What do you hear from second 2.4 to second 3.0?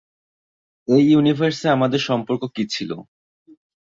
কী ছিল?